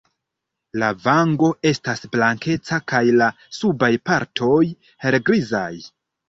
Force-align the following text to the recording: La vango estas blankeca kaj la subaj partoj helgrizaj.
La 0.83 0.87
vango 1.01 1.49
estas 1.71 2.01
blankeca 2.15 2.79
kaj 2.93 3.03
la 3.19 3.27
subaj 3.59 3.91
partoj 4.11 4.59
helgrizaj. 5.07 5.69